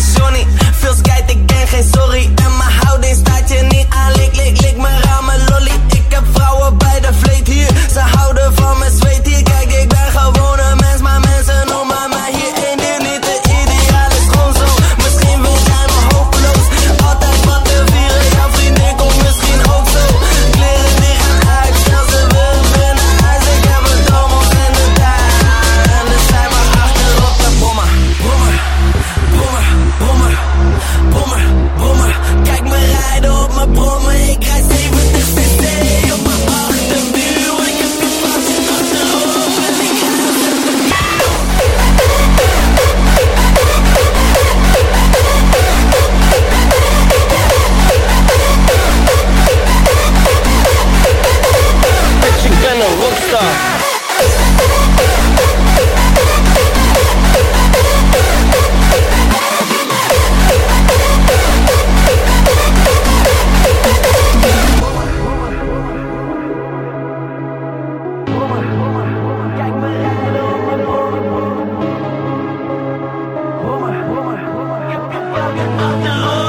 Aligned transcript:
opportunity. 0.00 0.44
Feels 0.80 1.02
good. 1.02 1.19
Rockstar. 53.30 53.80
Zie 76.02 76.39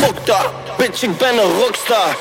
Rockstar, 0.00 0.50
bitch, 0.76 1.02
ik 1.02 1.16
ben 1.18 1.38
een 1.38 1.60
rockstar. 1.60 2.16